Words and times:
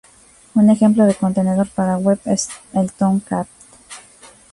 Un 0.55 0.71
ejemplo 0.71 1.05
de 1.05 1.13
contenedor 1.13 1.67
para 1.69 1.95
web 1.99 2.19
es 2.25 2.49
el 2.73 2.91
Tomcat. 2.91 3.45